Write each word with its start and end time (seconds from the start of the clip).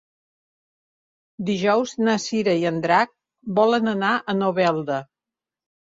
Dijous 1.49 1.93
na 2.07 2.17
Cira 2.25 2.57
i 2.63 2.67
en 2.71 2.79
Drac 2.87 3.13
volen 3.61 3.93
anar 3.95 4.15
a 4.19 4.37
Novelda. 4.43 4.99